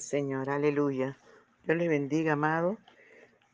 Señor, 0.00 0.50
aleluya. 0.50 1.18
Dios 1.64 1.76
les 1.76 1.88
bendiga, 1.88 2.32
amado. 2.32 2.78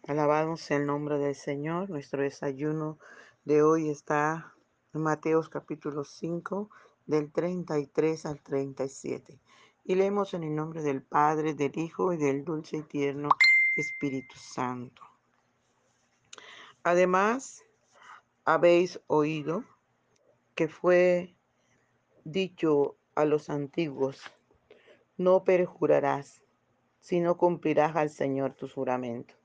Alabamos 0.06 0.70
el 0.70 0.86
nombre 0.86 1.18
del 1.18 1.34
Señor. 1.34 1.90
Nuestro 1.90 2.22
desayuno 2.22 2.98
de 3.44 3.62
hoy 3.62 3.90
está 3.90 4.54
en 4.94 5.02
Mateos 5.02 5.48
capítulo 5.48 6.04
5, 6.04 6.70
del 7.06 7.32
33 7.32 8.26
al 8.26 8.40
37. 8.40 9.40
Y 9.84 9.94
leemos 9.96 10.34
en 10.34 10.44
el 10.44 10.54
nombre 10.54 10.82
del 10.82 11.02
Padre, 11.02 11.54
del 11.54 11.76
Hijo 11.76 12.12
y 12.12 12.16
del 12.16 12.44
dulce 12.44 12.78
y 12.78 12.82
tierno 12.82 13.28
Espíritu 13.76 14.36
Santo. 14.36 15.02
Además, 16.82 17.64
habéis 18.44 19.00
oído 19.08 19.64
que 20.54 20.68
fue 20.68 21.34
dicho 22.24 22.96
a 23.14 23.24
los 23.24 23.50
antiguos, 23.50 24.20
no 25.16 25.44
perjurarás, 25.44 26.42
sino 27.06 27.36
cumplirás 27.36 27.94
al 27.94 28.10
Señor 28.10 28.54
tu 28.54 28.68
juramento. 28.68 29.36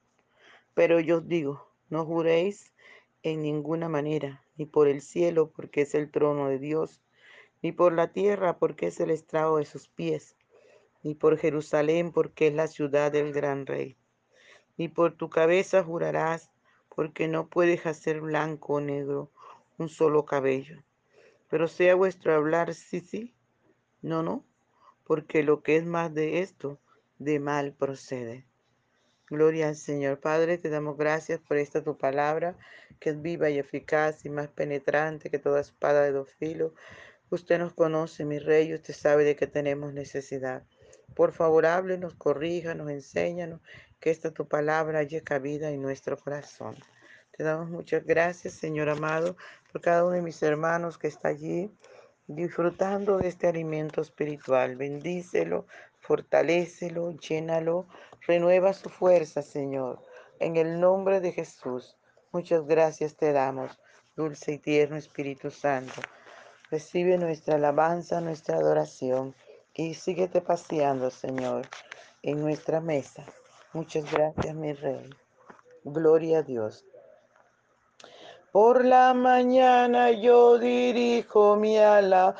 Pero 0.73 0.99
yo 0.99 1.17
os 1.17 1.27
digo, 1.27 1.71
no 1.91 2.07
juréis 2.07 2.73
en 3.21 3.43
ninguna 3.43 3.87
manera, 3.87 4.43
ni 4.57 4.65
por 4.65 4.87
el 4.87 4.99
cielo, 4.99 5.51
porque 5.51 5.81
es 5.81 5.93
el 5.93 6.09
trono 6.09 6.47
de 6.47 6.57
Dios, 6.57 7.03
ni 7.61 7.71
por 7.71 7.93
la 7.93 8.13
tierra, 8.13 8.57
porque 8.57 8.87
es 8.87 8.99
el 8.99 9.11
estrado 9.11 9.57
de 9.57 9.65
sus 9.65 9.89
pies, 9.89 10.35
ni 11.03 11.13
por 11.13 11.37
Jerusalén, 11.37 12.11
porque 12.11 12.47
es 12.47 12.55
la 12.55 12.65
ciudad 12.65 13.11
del 13.11 13.31
gran 13.31 13.67
rey. 13.67 13.95
Ni 14.75 14.87
por 14.87 15.15
tu 15.15 15.29
cabeza 15.29 15.83
jurarás, 15.83 16.49
porque 16.89 17.27
no 17.27 17.45
puedes 17.47 17.85
hacer 17.85 18.21
blanco 18.21 18.73
o 18.73 18.81
negro 18.81 19.29
un 19.77 19.87
solo 19.87 20.25
cabello. 20.25 20.81
Pero 21.47 21.67
sea 21.67 21.93
vuestro 21.93 22.33
hablar 22.33 22.73
sí, 22.73 23.01
sí, 23.01 23.35
no, 24.01 24.23
no, 24.23 24.43
porque 25.03 25.43
lo 25.43 25.61
que 25.61 25.75
es 25.75 25.85
más 25.85 26.11
de 26.11 26.39
esto, 26.39 26.79
de 27.21 27.39
mal 27.39 27.73
procede. 27.73 28.47
Gloria 29.29 29.69
al 29.69 29.75
Señor. 29.75 30.19
Padre, 30.19 30.57
te 30.57 30.69
damos 30.69 30.97
gracias 30.97 31.39
por 31.39 31.57
esta 31.57 31.83
tu 31.83 31.95
palabra, 31.95 32.57
que 32.99 33.11
es 33.11 33.21
viva 33.21 33.49
y 33.51 33.59
eficaz 33.59 34.25
y 34.25 34.29
más 34.29 34.47
penetrante 34.47 35.29
que 35.29 35.37
toda 35.37 35.61
espada 35.61 36.01
de 36.03 36.13
dos 36.13 36.33
filos. 36.33 36.73
Usted 37.29 37.59
nos 37.59 37.73
conoce, 37.73 38.25
mi 38.25 38.39
rey, 38.39 38.73
usted 38.73 38.95
sabe 38.95 39.23
de 39.23 39.35
que 39.35 39.45
tenemos 39.45 39.93
necesidad. 39.93 40.63
Por 41.15 41.31
favor, 41.31 41.67
háblenos, 41.67 42.15
corríjanos, 42.15 42.89
enséñanos, 42.89 43.61
que 43.99 44.09
esta 44.09 44.31
tu 44.31 44.47
palabra 44.47 44.99
haya 44.99 45.21
cabida 45.21 45.69
en 45.69 45.81
nuestro 45.83 46.17
corazón. 46.17 46.75
Te 47.37 47.43
damos 47.43 47.69
muchas 47.69 48.03
gracias, 48.03 48.55
Señor 48.55 48.89
amado, 48.89 49.37
por 49.71 49.81
cada 49.81 50.03
uno 50.03 50.15
de 50.15 50.23
mis 50.23 50.41
hermanos 50.41 50.97
que 50.97 51.07
está 51.07 51.27
allí 51.27 51.71
disfrutando 52.27 53.17
de 53.17 53.27
este 53.27 53.47
alimento 53.47 54.01
espiritual. 54.01 54.75
Bendícelo, 54.75 55.67
fortalécelo, 56.01 57.11
llénalo, 57.11 57.87
renueva 58.27 58.73
su 58.73 58.89
fuerza, 58.89 59.41
Señor. 59.41 60.03
En 60.39 60.57
el 60.57 60.79
nombre 60.79 61.21
de 61.21 61.31
Jesús, 61.31 61.97
muchas 62.31 62.65
gracias 62.65 63.15
te 63.15 63.31
damos, 63.31 63.79
dulce 64.15 64.53
y 64.53 64.57
tierno 64.57 64.97
Espíritu 64.97 65.51
Santo. 65.51 66.01
Recibe 66.69 67.17
nuestra 67.17 67.55
alabanza, 67.55 68.21
nuestra 68.21 68.57
adoración 68.57 69.35
y 69.73 69.93
síguete 69.93 70.41
paseando, 70.41 71.09
Señor, 71.11 71.67
en 72.23 72.41
nuestra 72.41 72.81
mesa. 72.81 73.25
Muchas 73.73 74.11
gracias, 74.11 74.55
mi 74.55 74.73
Rey. 74.73 75.09
Gloria 75.83 76.39
a 76.39 76.43
Dios. 76.43 76.85
Por 78.51 78.83
la 78.83 79.13
mañana 79.13 80.11
yo 80.11 80.57
dirijo 80.57 81.55
mi 81.55 81.77
alabanza 81.77 82.39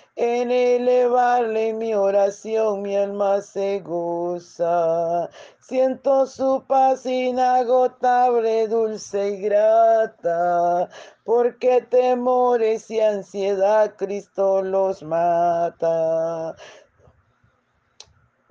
en 0.15 0.51
elevarle 0.51 1.73
mi 1.73 1.93
oración 1.93 2.81
mi 2.81 2.95
alma 2.95 3.41
se 3.41 3.79
goza. 3.79 5.29
Siento 5.59 6.27
su 6.27 6.63
paz 6.67 7.05
inagotable, 7.05 8.67
dulce 8.67 9.29
y 9.29 9.41
grata, 9.41 10.89
porque 11.23 11.81
temores 11.89 12.91
y 12.91 12.99
ansiedad 12.99 13.95
Cristo 13.97 14.61
los 14.61 15.01
mata. 15.03 16.55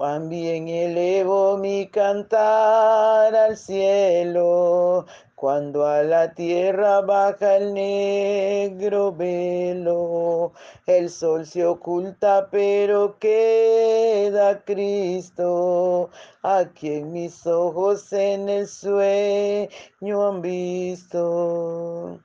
También 0.01 0.67
elevo 0.67 1.59
mi 1.59 1.87
cantar 1.89 3.37
al 3.37 3.55
cielo, 3.59 5.05
cuando 5.35 5.85
a 5.87 6.03
la 6.03 6.33
tierra 6.33 7.03
baja 7.03 7.57
el 7.57 7.75
negro 7.75 9.13
velo. 9.13 10.55
El 10.87 11.11
sol 11.11 11.45
se 11.45 11.67
oculta, 11.67 12.49
pero 12.51 13.19
queda 13.19 14.65
Cristo, 14.65 16.09
a 16.43 16.65
quien 16.65 17.13
mis 17.13 17.47
ojos 17.47 18.11
en 18.15 18.49
el 18.49 18.69
sueño 18.69 20.27
han 20.27 20.41
visto. 20.41 22.21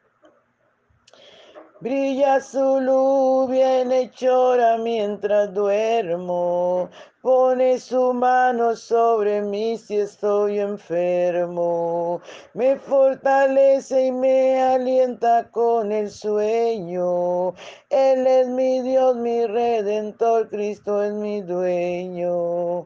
Brilla 1.81 2.39
su 2.39 2.79
luz 2.79 3.51
bienhechora 3.51 4.77
mientras 4.77 5.53
duermo. 5.53 6.89
Pone 7.25 7.79
su 7.79 8.13
mano 8.13 8.75
sobre 8.75 9.41
mí 9.41 9.79
si 9.79 9.97
estoy 9.97 10.59
enfermo. 10.59 12.21
Me 12.53 12.75
fortalece 12.77 14.05
y 14.05 14.11
me 14.11 14.61
alienta 14.61 15.49
con 15.49 15.91
el 15.91 16.11
sueño. 16.11 17.55
Él 17.89 18.27
es 18.27 18.47
mi 18.47 18.79
Dios, 18.81 19.15
mi 19.15 19.43
redentor, 19.47 20.49
Cristo 20.49 21.01
es 21.01 21.13
mi 21.13 21.41
dueño. 21.41 22.85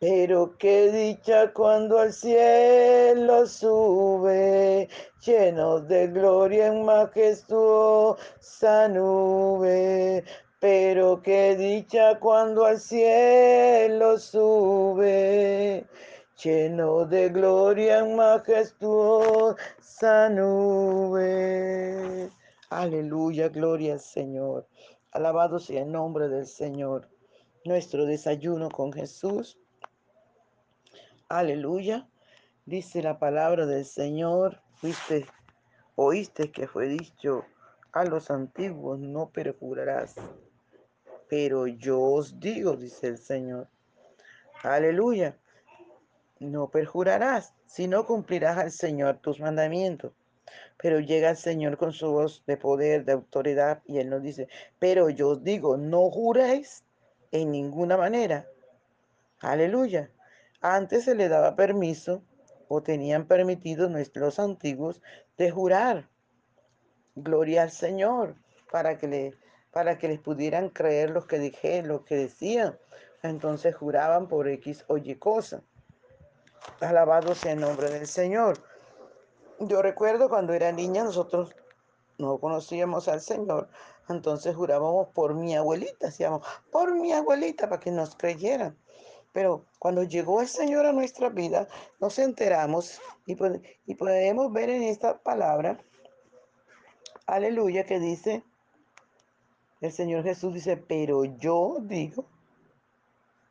Pero 0.00 0.56
qué 0.58 0.90
dicha 0.90 1.52
cuando 1.52 1.98
al 1.98 2.12
cielo 2.12 3.46
sube, 3.46 4.88
lleno 5.24 5.80
de 5.80 6.08
gloria 6.08 6.66
en 6.66 6.84
majestuosa 6.84 8.18
nube. 8.88 10.24
Pero 10.60 11.22
qué 11.22 11.56
dicha 11.56 12.18
cuando 12.18 12.64
al 12.66 12.80
cielo 12.80 14.18
sube, 14.18 15.86
lleno 16.42 17.04
de 17.06 17.28
gloria 17.28 18.00
en 18.00 18.16
majestuosa 18.16 19.56
nube. 20.30 21.64
Aleluya, 22.70 23.48
gloria 23.48 23.92
al 23.94 24.00
Señor. 24.00 24.66
Alabado 25.12 25.60
sea 25.60 25.82
el 25.82 25.92
nombre 25.92 26.28
del 26.28 26.46
Señor. 26.46 27.08
Nuestro 27.64 28.04
desayuno 28.04 28.68
con 28.68 28.92
Jesús. 28.92 29.58
Aleluya. 31.28 32.08
Dice 32.66 33.02
la 33.02 33.18
palabra 33.18 33.66
del 33.66 33.84
Señor. 33.84 34.60
Viste, 34.82 35.26
oíste 35.96 36.50
que 36.50 36.66
fue 36.66 36.88
dicho 36.88 37.44
a 37.92 38.04
los 38.04 38.30
antiguos, 38.30 38.98
no 38.98 39.30
perjurarás. 39.30 40.14
Pero 41.28 41.66
yo 41.66 42.00
os 42.00 42.38
digo, 42.40 42.76
dice 42.76 43.08
el 43.08 43.18
Señor. 43.18 43.68
Aleluya 44.62 45.36
no 46.40 46.68
perjurarás, 46.68 47.54
sino 47.66 48.06
cumplirás 48.06 48.58
al 48.58 48.70
Señor 48.70 49.18
tus 49.18 49.40
mandamientos. 49.40 50.12
Pero 50.76 51.00
llega 51.00 51.30
el 51.30 51.36
Señor 51.36 51.76
con 51.78 51.92
su 51.92 52.10
voz 52.10 52.42
de 52.46 52.56
poder, 52.56 53.04
de 53.04 53.12
autoridad, 53.12 53.82
y 53.86 53.98
Él 53.98 54.10
nos 54.10 54.22
dice, 54.22 54.48
pero 54.78 55.08
yo 55.08 55.30
os 55.30 55.44
digo, 55.44 55.76
no 55.76 56.10
juréis 56.10 56.84
en 57.32 57.50
ninguna 57.50 57.96
manera. 57.96 58.46
Aleluya. 59.40 60.10
Antes 60.66 61.04
se 61.04 61.14
le 61.14 61.28
daba 61.28 61.56
permiso, 61.56 62.22
o 62.68 62.82
tenían 62.82 63.26
permitido 63.26 63.90
nuestros 63.90 64.38
antiguos, 64.38 65.02
de 65.36 65.50
jurar. 65.50 66.08
Gloria 67.14 67.64
al 67.64 67.70
Señor, 67.70 68.36
para 68.72 68.96
que, 68.96 69.34
para 69.70 69.98
que 69.98 70.08
les 70.08 70.20
pudieran 70.20 70.70
creer 70.70 71.10
lo 71.10 71.26
que 71.26 71.38
dije, 71.38 71.82
lo 71.82 72.06
que 72.06 72.16
decían. 72.16 72.78
Entonces 73.22 73.76
juraban 73.76 74.26
por 74.26 74.48
X 74.48 74.86
o 74.88 74.96
Y 74.96 75.16
cosa. 75.16 75.62
Alabado 76.80 77.34
sea 77.34 77.52
el 77.52 77.60
nombre 77.60 77.90
del 77.90 78.06
Señor. 78.06 78.56
Yo 79.60 79.82
recuerdo 79.82 80.30
cuando 80.30 80.54
era 80.54 80.72
niña, 80.72 81.04
nosotros 81.04 81.54
no 82.16 82.38
conocíamos 82.38 83.06
al 83.08 83.20
Señor, 83.20 83.68
entonces 84.08 84.56
jurábamos 84.56 85.08
por 85.08 85.34
mi 85.34 85.54
abuelita, 85.54 86.06
decíamos, 86.06 86.40
por 86.72 86.94
mi 86.94 87.12
abuelita, 87.12 87.68
para 87.68 87.80
que 87.80 87.90
nos 87.90 88.16
creyeran. 88.16 88.78
Pero 89.34 89.66
cuando 89.80 90.04
llegó 90.04 90.40
el 90.40 90.46
Señor 90.46 90.86
a 90.86 90.92
nuestra 90.92 91.28
vida, 91.28 91.66
nos 91.98 92.20
enteramos 92.20 93.00
y, 93.26 93.34
podemos 93.34 94.52
ver 94.52 94.70
en 94.70 94.84
esta 94.84 95.18
palabra, 95.18 95.80
aleluya, 97.26 97.84
que 97.84 97.98
dice, 97.98 98.44
el 99.80 99.90
Señor 99.90 100.22
Jesús 100.22 100.54
dice, 100.54 100.76
pero 100.76 101.24
yo 101.24 101.78
digo 101.80 102.26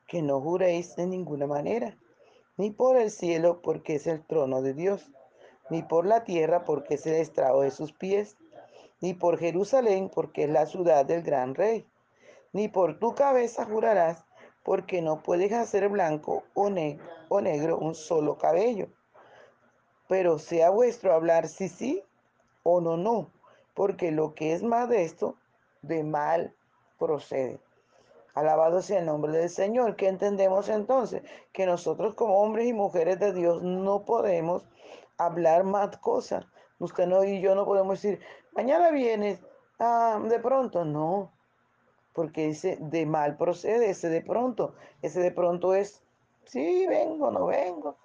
que 0.08 0.22
no 0.22 0.40
juréis 0.40 0.96
de 0.96 1.06
ninguna 1.06 1.48
manera 1.48 1.98
ni 2.56 2.72
por 2.72 2.96
el 2.96 3.12
cielo 3.12 3.62
porque 3.62 3.96
es 3.96 4.08
el 4.08 4.26
trono 4.26 4.62
de 4.62 4.74
Dios, 4.74 5.12
ni 5.70 5.84
por 5.84 6.06
la 6.06 6.24
tierra 6.24 6.64
porque 6.64 6.94
es 6.94 7.06
el 7.08 7.16
estrado 7.16 7.60
de 7.60 7.72
sus 7.72 7.92
pies, 7.92 8.38
ni 9.02 9.14
por 9.14 9.38
Jerusalén 9.38 10.10
porque 10.10 10.46
es 10.46 10.50
la 10.50 10.66
ciudad 10.66 11.06
del 11.06 11.24
gran 11.24 11.56
rey, 11.56 11.86
ni 12.54 12.70
por 12.70 13.00
tu 13.00 13.16
cabeza 13.16 13.66
jurarás 13.66 14.24
porque 14.64 15.02
no 15.02 15.22
puedes 15.22 15.52
hacer 15.52 15.90
blanco 15.90 16.44
o, 16.54 16.70
negro 16.70 17.78
un 17.78 17.96
solo 17.96 18.38
cabello. 18.38 18.88
Pero 20.08 20.40
sea 20.40 20.70
vuestro 20.70 21.14
hablar 21.14 21.48
sí, 21.48 21.70
sí 21.70 22.04
o 22.64 22.80
no, 22.82 22.98
no, 22.98 23.32
porque 23.74 24.12
lo 24.12 24.34
que 24.34 24.54
es 24.54 24.64
más 24.64 24.90
de 24.90 25.04
esto, 25.04 25.36
de 25.82 26.04
mal 26.04 26.56
procede. 26.98 27.60
Alabado 28.36 28.82
sea 28.82 29.00
el 29.00 29.06
nombre 29.06 29.32
del 29.34 29.50
Señor. 29.50 29.96
¿Qué 29.96 30.08
entendemos 30.08 30.70
entonces? 30.70 31.22
Que 31.52 31.66
nosotros 31.66 32.16
como 32.16 32.42
hombres 32.42 32.68
y 32.68 32.74
mujeres 32.74 33.20
de 33.20 33.34
Dios 33.34 33.62
no 33.62 34.06
podemos 34.06 34.66
hablar 35.18 35.64
más 35.64 35.98
cosas. 35.98 36.46
Usted 36.80 37.06
no 37.06 37.24
y 37.24 37.42
yo 37.42 37.54
no 37.54 37.66
podemos 37.66 38.02
decir, 38.02 38.20
mañana 38.54 38.90
vienes, 38.92 39.40
ah, 39.80 40.20
de 40.28 40.40
pronto, 40.40 40.84
no. 40.84 41.33
Porque 42.14 42.48
dice, 42.48 42.78
de 42.80 43.06
mal 43.06 43.38
procede 43.38 43.90
ese 43.90 44.10
de 44.10 44.22
pronto. 44.22 44.76
Ese 45.02 45.20
de 45.20 45.32
pronto 45.32 45.74
es, 45.74 46.04
sí, 46.46 46.86
vengo, 46.88 47.32
no 47.32 47.48
vengo. 47.48 47.98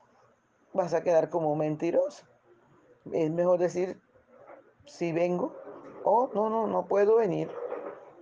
Vas 0.73 0.95
a 0.95 1.03
quedar 1.03 1.29
como 1.31 1.55
mentiroso. 1.57 2.27
Es 3.13 3.31
mejor 3.31 3.59
decir, 3.59 4.01
sí 4.87 5.13
vengo 5.13 5.55
o 6.05 6.31
no, 6.35 6.49
no, 6.49 6.67
no 6.67 6.87
puedo 6.87 7.17
venir 7.17 7.51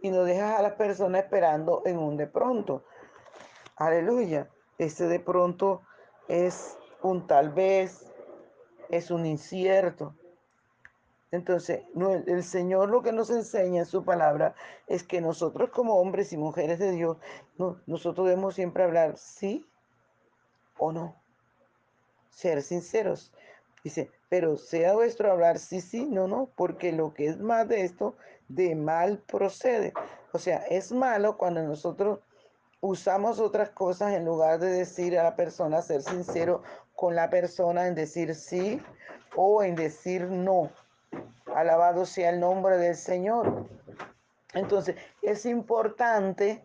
y 0.02 0.10
no 0.10 0.24
dejas 0.24 0.58
a 0.58 0.62
las 0.62 0.74
personas 0.74 1.24
esperando 1.24 1.82
en 1.84 1.98
un 1.98 2.16
de 2.16 2.26
pronto. 2.26 2.84
Aleluya. 3.76 4.48
Este 4.78 5.06
de 5.06 5.20
pronto 5.20 5.82
es 6.28 6.78
un 7.02 7.26
tal 7.26 7.50
vez, 7.50 8.12
es 8.88 9.10
un 9.10 9.26
incierto. 9.26 10.14
Entonces, 11.36 11.82
el 12.26 12.42
Señor 12.42 12.88
lo 12.88 13.02
que 13.02 13.12
nos 13.12 13.30
enseña 13.30 13.80
en 13.80 13.86
su 13.86 14.04
palabra 14.04 14.54
es 14.86 15.02
que 15.02 15.20
nosotros 15.20 15.70
como 15.70 15.96
hombres 15.96 16.32
y 16.32 16.36
mujeres 16.36 16.78
de 16.78 16.92
Dios, 16.92 17.18
nosotros 17.86 18.26
debemos 18.26 18.54
siempre 18.54 18.82
hablar 18.82 19.18
sí 19.18 19.66
o 20.78 20.92
no. 20.92 21.14
Ser 22.30 22.62
sinceros. 22.62 23.32
Dice, 23.84 24.10
pero 24.28 24.56
sea 24.56 24.94
vuestro 24.94 25.30
hablar 25.30 25.58
sí, 25.58 25.80
sí, 25.80 26.06
no, 26.06 26.26
no, 26.26 26.48
porque 26.56 26.90
lo 26.90 27.12
que 27.12 27.26
es 27.28 27.38
más 27.38 27.68
de 27.68 27.82
esto, 27.82 28.16
de 28.48 28.74
mal 28.74 29.18
procede. 29.18 29.92
O 30.32 30.38
sea, 30.38 30.58
es 30.70 30.90
malo 30.90 31.36
cuando 31.36 31.62
nosotros 31.62 32.20
usamos 32.80 33.40
otras 33.40 33.70
cosas 33.70 34.14
en 34.14 34.24
lugar 34.24 34.58
de 34.58 34.70
decir 34.70 35.18
a 35.18 35.22
la 35.22 35.36
persona, 35.36 35.82
ser 35.82 36.02
sincero 36.02 36.62
con 36.94 37.14
la 37.14 37.28
persona 37.28 37.86
en 37.86 37.94
decir 37.94 38.34
sí 38.34 38.80
o 39.36 39.62
en 39.62 39.74
decir 39.76 40.22
no. 40.22 40.70
Alabado 41.56 42.04
sea 42.04 42.28
el 42.28 42.38
nombre 42.40 42.76
del 42.76 42.94
Señor. 42.94 43.66
Entonces, 44.52 44.96
es 45.22 45.46
importante, 45.46 46.62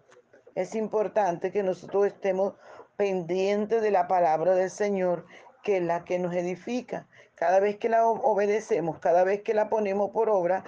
es 0.54 0.76
importante 0.76 1.50
que 1.50 1.64
nosotros 1.64 2.08
estemos 2.08 2.56
pendientes 2.98 3.82
de 3.82 3.90
la 3.90 4.10
palabra 4.10 4.54
del 4.54 4.70
Señor 4.70 5.26
que 5.64 5.78
es 5.78 5.84
la 5.84 6.04
que 6.04 6.20
nos 6.20 6.34
edifica. 6.36 7.08
Cada 7.36 7.62
vez 7.62 7.78
que 7.78 7.88
la 7.88 8.06
obedecemos, 8.06 9.00
cada 9.00 9.24
vez 9.24 9.44
que 9.44 9.54
la 9.54 9.70
ponemos 9.70 10.12
por 10.12 10.30
obra, 10.30 10.66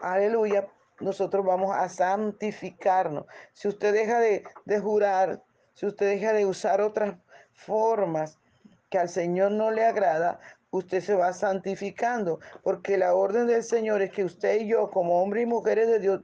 aleluya, 0.00 0.66
nosotros 0.98 1.44
vamos 1.44 1.76
a 1.76 1.86
santificarnos. 1.90 3.26
Si 3.52 3.68
usted 3.68 3.92
deja 3.92 4.20
de, 4.20 4.42
jurar, 4.80 5.42
si 5.74 5.84
usted 5.84 6.08
deja 6.08 6.32
de 6.32 6.46
usar 6.46 6.80
otras 6.80 7.14
formas 7.52 8.38
que 8.88 8.98
al 8.98 9.10
Señor 9.10 9.52
no 9.52 9.70
le 9.70 9.84
agrada, 9.84 10.40
usted 10.70 11.00
se 11.00 11.14
va 11.14 11.32
santificando, 11.32 12.40
porque 12.62 12.96
la 12.96 13.14
orden 13.14 13.46
del 13.46 13.62
Señor 13.62 14.02
es 14.02 14.10
que 14.12 14.24
usted 14.24 14.60
y 14.60 14.68
yo, 14.68 14.90
como 14.90 15.22
hombres 15.22 15.44
y 15.44 15.46
mujeres 15.46 15.88
de 15.88 15.98
Dios, 15.98 16.20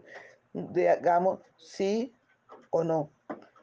hagamos 0.89 1.41
sí 1.57 2.15
o 2.71 2.85
no 2.85 3.11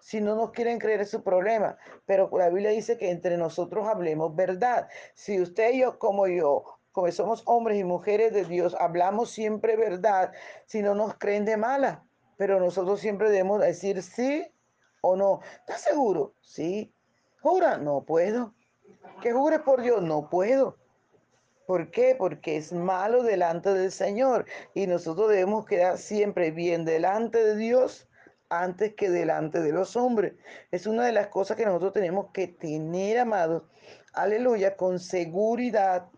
si 0.03 0.19
no 0.19 0.35
nos 0.35 0.51
quieren 0.51 0.79
creer 0.79 0.99
es 0.99 1.11
su 1.11 1.23
problema. 1.23 1.77
Pero 2.05 2.29
la 2.37 2.49
Biblia 2.49 2.71
dice 2.71 2.97
que 2.97 3.09
entre 3.09 3.37
nosotros 3.37 3.87
hablemos 3.87 4.35
verdad. 4.35 4.89
Si 5.13 5.39
usted 5.39 5.71
y 5.71 5.79
yo, 5.79 5.97
como 5.97 6.27
yo, 6.27 6.65
como 6.91 7.09
somos 7.11 7.41
hombres 7.45 7.79
y 7.79 7.85
mujeres 7.85 8.33
de 8.33 8.43
Dios, 8.43 8.75
hablamos 8.77 9.31
siempre 9.31 9.77
verdad, 9.77 10.33
si 10.65 10.81
no 10.81 10.93
nos 10.93 11.15
creen 11.15 11.45
de 11.45 11.55
mala. 11.55 12.05
Pero 12.37 12.59
nosotros 12.59 12.99
siempre 12.99 13.29
debemos 13.29 13.61
decir 13.61 14.03
sí 14.03 14.45
o 15.01 15.15
no. 15.15 15.39
¿Estás 15.59 15.81
seguro? 15.81 16.33
Sí. 16.41 16.93
¿Jura? 17.41 17.77
No 17.77 18.03
puedo. 18.03 18.53
¿Que 19.21 19.31
jures 19.31 19.59
por 19.59 19.81
Dios? 19.81 20.01
No 20.01 20.29
puedo. 20.29 20.77
¿Por 21.65 21.91
qué? 21.91 22.15
Porque 22.17 22.57
es 22.57 22.73
malo 22.73 23.23
delante 23.23 23.73
del 23.73 23.91
Señor 23.91 24.45
y 24.73 24.85
nosotros 24.85 25.29
debemos 25.29 25.65
quedar 25.65 25.97
siempre 25.97 26.51
bien 26.51 26.83
delante 26.83 27.43
de 27.43 27.55
Dios 27.55 28.09
antes 28.49 28.93
que 28.95 29.09
delante 29.09 29.61
de 29.61 29.71
los 29.71 29.95
hombres. 29.95 30.33
Es 30.71 30.87
una 30.87 31.05
de 31.05 31.13
las 31.13 31.27
cosas 31.27 31.55
que 31.55 31.65
nosotros 31.65 31.93
tenemos 31.93 32.27
que 32.33 32.47
tener, 32.47 33.19
amados, 33.19 33.63
aleluya, 34.13 34.75
con 34.75 34.99
seguridad, 34.99 36.09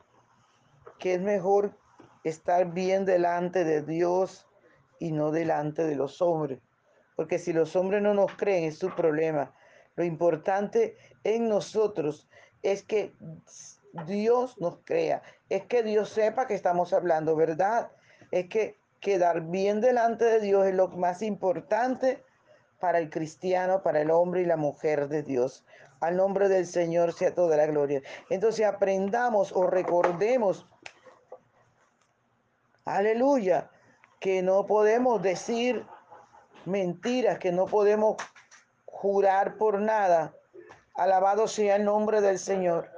que 0.99 1.13
es 1.15 1.21
mejor 1.21 1.77
estar 2.23 2.73
bien 2.73 3.05
delante 3.05 3.63
de 3.63 3.83
Dios 3.83 4.47
y 4.99 5.11
no 5.11 5.31
delante 5.31 5.83
de 5.83 5.95
los 5.95 6.21
hombres. 6.21 6.59
Porque 7.15 7.37
si 7.39 7.53
los 7.53 7.75
hombres 7.75 8.01
no 8.01 8.13
nos 8.13 8.33
creen, 8.35 8.65
es 8.65 8.79
su 8.79 8.89
problema. 8.93 9.53
Lo 9.95 10.03
importante 10.03 10.97
en 11.23 11.47
nosotros 11.47 12.27
es 12.61 12.83
que 12.83 13.13
Dios 14.07 14.59
nos 14.59 14.79
crea, 14.83 15.21
es 15.49 15.65
que 15.65 15.83
Dios 15.83 16.09
sepa 16.09 16.47
que 16.47 16.55
estamos 16.55 16.93
hablando 16.93 17.35
verdad, 17.35 17.91
es 18.31 18.47
que 18.49 18.77
quedar 18.99 19.41
bien 19.41 19.81
delante 19.81 20.25
de 20.25 20.39
Dios 20.39 20.65
es 20.65 20.73
lo 20.73 20.87
más 20.89 21.21
importante 21.21 22.23
para 22.79 22.99
el 22.99 23.09
cristiano, 23.09 23.83
para 23.83 24.01
el 24.01 24.11
hombre 24.11 24.41
y 24.41 24.45
la 24.45 24.57
mujer 24.57 25.07
de 25.07 25.23
Dios. 25.23 25.65
Al 26.01 26.17
nombre 26.17 26.49
del 26.49 26.65
Señor 26.65 27.13
sea 27.13 27.33
toda 27.33 27.55
la 27.55 27.67
gloria. 27.67 28.01
Entonces 28.29 28.65
aprendamos 28.65 29.51
o 29.53 29.67
recordemos, 29.67 30.67
aleluya, 32.83 33.69
que 34.19 34.41
no 34.41 34.65
podemos 34.65 35.21
decir 35.21 35.85
mentiras, 36.65 37.39
que 37.39 37.51
no 37.51 37.65
podemos 37.65 38.17
jurar 38.85 39.57
por 39.57 39.79
nada, 39.79 40.33
Alabado 40.95 41.47
sea 41.47 41.75
el 41.75 41.85
nombre 41.85 42.21
del 42.21 42.39
Señor. 42.39 42.89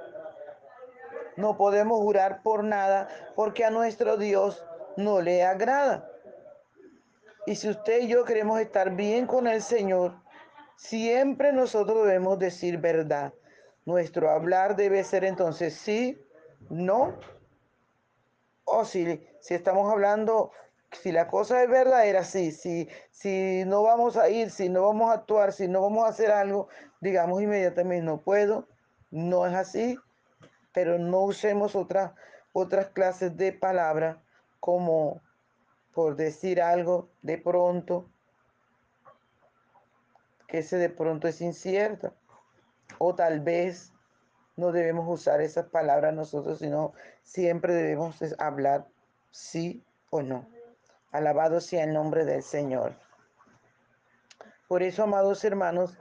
No 1.36 1.56
podemos 1.56 2.00
jurar 2.00 2.42
por 2.42 2.64
nada 2.64 3.08
porque 3.34 3.64
a 3.64 3.70
nuestro 3.70 4.16
Dios 4.16 4.64
no 4.96 5.20
le 5.20 5.44
agrada. 5.44 6.10
Y 7.46 7.56
si 7.56 7.68
usted 7.68 8.02
y 8.02 8.08
yo 8.08 8.24
queremos 8.24 8.60
estar 8.60 8.94
bien 8.94 9.26
con 9.26 9.46
el 9.46 9.62
Señor, 9.62 10.14
siempre 10.76 11.52
nosotros 11.52 12.06
debemos 12.06 12.38
decir 12.38 12.78
verdad. 12.78 13.32
Nuestro 13.84 14.30
hablar 14.30 14.76
debe 14.76 15.02
ser 15.02 15.24
entonces 15.24 15.74
sí, 15.74 16.20
no, 16.68 17.18
o 18.64 18.84
si, 18.84 19.26
si 19.40 19.54
estamos 19.54 19.90
hablando, 19.90 20.52
si 20.92 21.12
la 21.12 21.28
cosa 21.28 21.62
es 21.62 21.68
verdadera, 21.68 22.24
sí, 22.24 22.52
si, 22.52 22.88
si 23.10 23.64
no 23.66 23.82
vamos 23.82 24.16
a 24.16 24.28
ir, 24.30 24.50
si 24.50 24.68
no 24.68 24.82
vamos 24.82 25.10
a 25.10 25.14
actuar, 25.14 25.52
si 25.52 25.68
no 25.68 25.82
vamos 25.82 26.04
a 26.04 26.08
hacer 26.08 26.30
algo, 26.30 26.68
digamos 27.00 27.42
inmediatamente, 27.42 28.04
no 28.04 28.18
puedo, 28.20 28.66
no 29.10 29.46
es 29.46 29.54
así, 29.54 29.98
pero 30.72 30.98
no 30.98 31.22
usemos 31.22 31.74
otras, 31.74 32.12
otras 32.52 32.88
clases 32.88 33.36
de 33.36 33.52
palabras 33.52 34.16
como 34.60 35.20
por 35.94 36.16
decir 36.16 36.62
algo 36.62 37.08
de 37.22 37.38
pronto, 37.38 38.08
que 40.46 40.58
ese 40.58 40.76
de 40.76 40.88
pronto 40.88 41.28
es 41.28 41.40
incierto, 41.40 42.14
o 42.98 43.14
tal 43.14 43.40
vez 43.40 43.92
no 44.56 44.72
debemos 44.72 45.06
usar 45.08 45.40
esas 45.40 45.66
palabras 45.66 46.14
nosotros, 46.14 46.58
sino 46.58 46.92
siempre 47.22 47.74
debemos 47.74 48.16
hablar 48.38 48.88
sí 49.30 49.84
o 50.10 50.22
no. 50.22 50.57
Alabado 51.12 51.60
sea 51.60 51.84
el 51.84 51.92
nombre 51.92 52.24
del 52.24 52.42
Señor. 52.42 52.94
Por 54.68 54.82
eso, 54.82 55.04
amados 55.04 55.44
hermanos, 55.44 55.96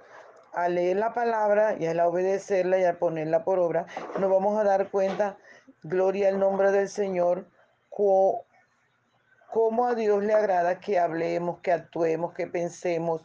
al 0.54 0.76
leer 0.76 0.98
la 0.98 1.14
palabra 1.14 1.76
y 1.80 1.86
al 1.86 2.00
obedecerla 2.00 2.80
y 2.80 2.84
al 2.84 2.98
ponerla 2.98 3.44
por 3.44 3.60
obra, 3.60 3.86
nos 4.20 4.30
vamos 4.30 4.60
a 4.60 4.64
dar 4.64 4.90
cuenta, 4.90 5.38
gloria 5.84 6.30
al 6.30 6.40
nombre 6.40 6.72
del 6.72 6.90
Señor, 6.90 7.48
cómo 7.90 9.88
a 9.88 9.96
Dios 9.96 10.24
le 10.24 10.34
agrada 10.34 10.80
que 10.80 11.00
hablemos, 11.00 11.60
que 11.60 11.72
actuemos, 11.72 12.34
que 12.34 12.48
pensemos, 12.48 13.22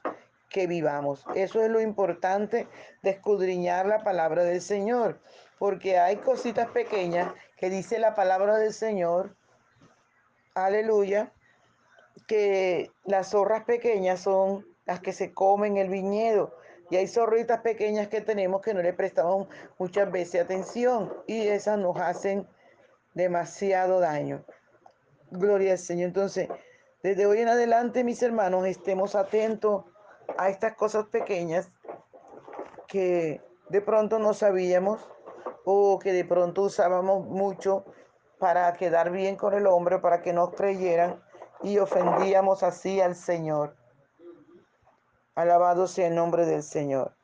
que 0.49 0.67
vivamos. 0.67 1.25
Eso 1.35 1.62
es 1.62 1.71
lo 1.71 1.81
importante 1.81 2.69
de 3.03 3.11
escudriñar 3.11 3.87
la 3.87 4.05
palabra 4.05 4.45
del 4.45 4.61
Señor, 4.61 5.21
porque 5.59 5.99
hay 5.99 6.17
cositas 6.17 6.69
pequeñas 6.69 7.33
que 7.57 7.71
dice 7.71 7.99
la 7.99 8.15
palabra 8.15 8.59
del 8.59 8.73
Señor, 8.73 9.35
aleluya, 10.55 11.33
que 12.26 12.90
las 13.04 13.31
zorras 13.31 13.64
pequeñas 13.64 14.21
son 14.21 14.66
las 14.87 15.00
que 15.00 15.12
se 15.12 15.33
comen 15.33 15.76
el 15.76 15.88
viñedo. 15.88 16.57
Y 16.90 16.97
hay 16.97 17.07
zorritas 17.07 17.61
pequeñas 17.61 18.09
que 18.09 18.21
tenemos 18.21 18.61
que 18.61 18.75
no 18.75 18.83
le 18.83 18.92
prestamos 18.92 19.49
muchas 19.78 20.11
veces 20.11 20.42
atención 20.42 21.12
y 21.26 21.47
esas 21.47 21.78
nos 21.78 21.97
hacen 21.99 22.47
demasiado 23.14 24.00
daño. 24.00 24.45
Gloria 25.31 25.73
al 25.73 25.78
Señor. 25.78 26.09
Entonces, 26.09 26.49
desde 27.02 27.26
hoy 27.26 27.38
en 27.40 27.49
adelante, 27.49 28.04
mis 28.04 28.23
hermanos, 28.23 28.66
estemos 28.66 29.14
atentos 29.14 29.85
a 30.37 30.50
estas 30.50 30.75
cosas 30.75 31.07
pequeñas 31.07 31.71
que 32.87 33.40
de 33.71 33.81
pronto 33.81 34.19
no 34.19 34.35
sabíamos 34.35 35.00
o 35.64 35.99
que 35.99 36.12
de 36.12 36.25
pronto 36.25 36.62
usábamos 36.62 37.26
mucho 37.26 37.85
para 38.38 38.73
quedar 38.75 39.11
bien 39.11 39.37
con 39.37 39.54
el 39.54 39.66
hombre, 39.66 39.99
para 39.99 40.21
que 40.21 40.33
nos 40.33 40.52
creyeran 40.54 41.23
y 41.62 41.78
ofendíamos 41.78 42.62
así 42.62 43.00
al 43.00 43.14
Señor. 43.14 43.76
Alabado 45.35 45.87
sea 45.87 46.09
el 46.09 46.14
nombre 46.14 46.45
del 46.45 46.62
Señor. 46.62 47.14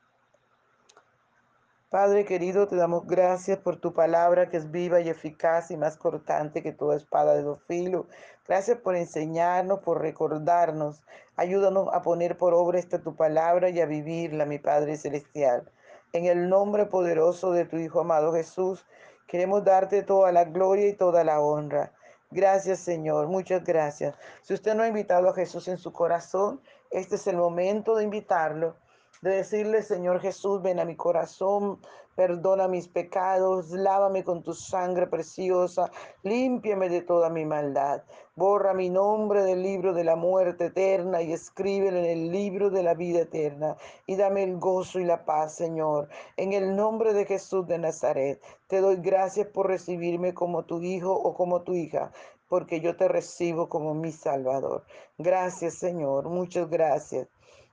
Padre 1.90 2.26
querido, 2.26 2.68
te 2.68 2.76
damos 2.76 3.06
gracias 3.06 3.58
por 3.58 3.76
tu 3.76 3.94
palabra 3.94 4.50
que 4.50 4.58
es 4.58 4.70
viva 4.70 5.00
y 5.00 5.08
eficaz 5.08 5.70
y 5.70 5.76
más 5.78 5.96
cortante 5.96 6.62
que 6.62 6.72
toda 6.72 6.96
espada 6.96 7.34
de 7.34 7.42
dos 7.42 7.62
filos. 7.66 8.06
Gracias 8.46 8.78
por 8.78 8.94
enseñarnos, 8.94 9.80
por 9.80 10.02
recordarnos. 10.02 11.02
Ayúdanos 11.36 11.88
a 11.92 12.02
poner 12.02 12.36
por 12.36 12.52
obra 12.52 12.78
esta 12.78 13.02
tu 13.02 13.16
palabra 13.16 13.70
y 13.70 13.80
a 13.80 13.86
vivirla, 13.86 14.44
mi 14.44 14.58
Padre 14.58 14.98
Celestial. 14.98 15.70
En 16.12 16.26
el 16.26 16.48
nombre 16.48 16.86
poderoso 16.86 17.52
de 17.52 17.64
tu 17.64 17.76
Hijo 17.76 18.00
amado 18.00 18.34
Jesús, 18.34 18.84
queremos 19.26 19.64
darte 19.64 20.02
toda 20.02 20.30
la 20.30 20.44
gloria 20.44 20.88
y 20.88 20.92
toda 20.94 21.24
la 21.24 21.40
honra. 21.40 21.92
Gracias, 22.30 22.80
Señor. 22.80 23.26
Muchas 23.28 23.64
gracias. 23.64 24.14
Si 24.42 24.52
usted 24.52 24.74
no 24.74 24.82
ha 24.82 24.88
invitado 24.88 25.28
a 25.28 25.34
Jesús 25.34 25.66
en 25.68 25.78
su 25.78 25.92
corazón, 25.92 26.60
este 26.90 27.16
es 27.16 27.26
el 27.26 27.36
momento 27.36 27.96
de 27.96 28.04
invitarlo 28.04 28.76
de 29.22 29.30
decirle, 29.30 29.82
Señor 29.82 30.20
Jesús, 30.20 30.62
ven 30.62 30.80
a 30.80 30.84
mi 30.84 30.96
corazón, 30.96 31.78
perdona 32.14 32.66
mis 32.66 32.88
pecados, 32.88 33.70
lávame 33.70 34.24
con 34.24 34.42
tu 34.42 34.52
sangre 34.52 35.06
preciosa, 35.06 35.90
límpiame 36.24 36.88
de 36.88 37.02
toda 37.02 37.30
mi 37.30 37.44
maldad, 37.44 38.02
borra 38.34 38.74
mi 38.74 38.90
nombre 38.90 39.42
del 39.44 39.62
libro 39.62 39.92
de 39.92 40.02
la 40.02 40.16
muerte 40.16 40.66
eterna 40.66 41.22
y 41.22 41.32
escríbelo 41.32 41.98
en 41.98 42.06
el 42.06 42.32
libro 42.32 42.70
de 42.70 42.82
la 42.82 42.94
vida 42.94 43.20
eterna 43.20 43.76
y 44.06 44.16
dame 44.16 44.42
el 44.42 44.58
gozo 44.58 44.98
y 44.98 45.04
la 45.04 45.24
paz, 45.24 45.54
Señor. 45.54 46.08
En 46.36 46.52
el 46.52 46.74
nombre 46.74 47.12
de 47.14 47.24
Jesús 47.24 47.68
de 47.68 47.78
Nazaret, 47.78 48.42
te 48.66 48.80
doy 48.80 48.96
gracias 48.96 49.46
por 49.46 49.68
recibirme 49.68 50.34
como 50.34 50.64
tu 50.64 50.82
hijo 50.82 51.12
o 51.12 51.34
como 51.34 51.62
tu 51.62 51.74
hija 51.74 52.10
porque 52.48 52.80
yo 52.80 52.96
te 52.96 53.08
recibo 53.08 53.68
como 53.68 53.94
mi 53.94 54.10
Salvador. 54.10 54.84
Gracias, 55.18 55.74
Señor, 55.74 56.28
muchas 56.28 56.68
gracias. 56.68 57.28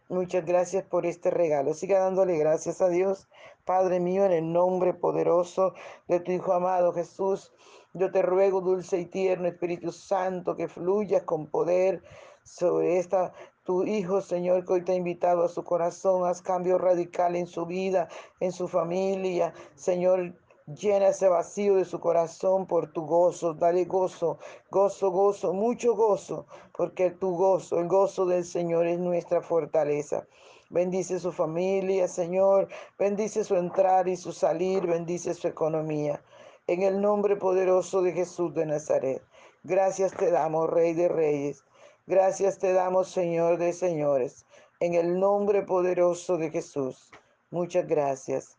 Muchas 0.07 0.45
gracias 0.45 0.83
por 0.83 1.07
este 1.07 1.31
regalo. 1.31 1.73
Siga 1.73 1.99
dándole 1.99 2.37
gracias 2.37 2.79
a 2.79 2.89
Dios, 2.89 3.27
Padre 3.65 3.99
mío, 3.99 4.23
en 4.23 4.33
el 4.33 4.53
nombre 4.53 4.93
poderoso 4.93 5.73
de 6.07 6.19
tu 6.19 6.31
Hijo 6.31 6.53
amado 6.53 6.93
Jesús. 6.93 7.51
Yo 7.93 8.11
te 8.11 8.21
ruego, 8.21 8.61
dulce 8.61 8.99
y 8.99 9.07
tierno 9.07 9.47
Espíritu 9.47 9.91
Santo, 9.91 10.55
que 10.55 10.67
fluyas 10.67 11.23
con 11.23 11.47
poder 11.47 12.03
sobre 12.43 12.99
esta 12.99 13.33
tu 13.63 13.83
Hijo, 13.83 14.21
Señor, 14.21 14.63
que 14.63 14.73
hoy 14.73 14.81
te 14.83 14.91
ha 14.91 14.95
invitado 14.95 15.43
a 15.43 15.49
su 15.49 15.63
corazón. 15.63 16.27
Haz 16.27 16.43
cambio 16.43 16.77
radical 16.77 17.35
en 17.35 17.47
su 17.47 17.65
vida, 17.65 18.07
en 18.39 18.51
su 18.51 18.67
familia. 18.67 19.55
Señor, 19.73 20.35
Llena 20.67 21.09
ese 21.09 21.29
vacío 21.29 21.75
de 21.75 21.85
su 21.85 21.99
corazón 21.99 22.65
por 22.65 22.91
tu 22.91 23.05
gozo. 23.05 23.53
Dale 23.53 23.85
gozo, 23.85 24.39
gozo, 24.71 25.11
gozo, 25.11 25.53
mucho 25.53 25.95
gozo, 25.95 26.47
porque 26.75 27.11
tu 27.11 27.37
gozo, 27.37 27.79
el 27.79 27.87
gozo 27.87 28.25
del 28.25 28.43
Señor 28.43 28.87
es 28.87 28.97
nuestra 28.97 29.43
fortaleza. 29.43 30.25
Bendice 30.71 31.19
su 31.19 31.31
familia, 31.31 32.07
Señor. 32.07 32.67
Bendice 32.97 33.43
su 33.43 33.55
entrar 33.55 34.07
y 34.07 34.17
su 34.17 34.31
salir. 34.31 34.87
Bendice 34.87 35.35
su 35.35 35.47
economía. 35.47 36.19
En 36.65 36.81
el 36.81 36.99
nombre 36.99 37.35
poderoso 37.35 38.01
de 38.01 38.13
Jesús 38.13 38.55
de 38.55 38.65
Nazaret. 38.65 39.21
Gracias 39.63 40.13
te 40.13 40.31
damos, 40.31 40.67
Rey 40.67 40.95
de 40.95 41.09
Reyes. 41.09 41.63
Gracias 42.07 42.57
te 42.57 42.73
damos, 42.73 43.09
Señor 43.09 43.59
de 43.59 43.71
Señores. 43.71 44.47
En 44.79 44.95
el 44.95 45.19
nombre 45.19 45.61
poderoso 45.61 46.37
de 46.37 46.49
Jesús. 46.49 47.11
Muchas 47.51 47.85
gracias. 47.85 48.57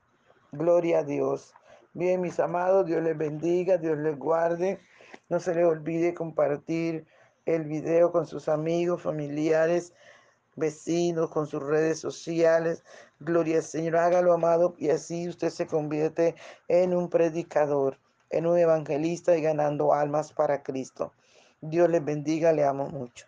Gloria 0.52 1.00
a 1.00 1.02
Dios. 1.02 1.52
Bien, 1.98 2.20
mis 2.20 2.38
amados, 2.40 2.84
Dios 2.84 3.02
les 3.02 3.16
bendiga, 3.16 3.78
Dios 3.78 3.96
les 3.96 4.18
guarde. 4.18 4.78
No 5.30 5.40
se 5.40 5.54
les 5.54 5.64
olvide 5.64 6.12
compartir 6.12 7.06
el 7.46 7.64
video 7.64 8.12
con 8.12 8.26
sus 8.26 8.50
amigos, 8.50 9.00
familiares, 9.00 9.94
vecinos, 10.56 11.30
con 11.30 11.46
sus 11.46 11.62
redes 11.62 11.98
sociales. 11.98 12.84
Gloria 13.18 13.56
al 13.56 13.62
Señor, 13.62 13.96
hágalo, 13.96 14.34
amado, 14.34 14.74
y 14.76 14.90
así 14.90 15.26
usted 15.26 15.48
se 15.48 15.66
convierte 15.66 16.34
en 16.68 16.92
un 16.92 17.08
predicador, 17.08 17.98
en 18.28 18.46
un 18.46 18.58
evangelista 18.58 19.34
y 19.34 19.40
ganando 19.40 19.94
almas 19.94 20.34
para 20.34 20.62
Cristo. 20.62 21.14
Dios 21.62 21.88
les 21.88 22.04
bendiga, 22.04 22.52
le 22.52 22.66
amo 22.66 22.90
mucho. 22.90 23.26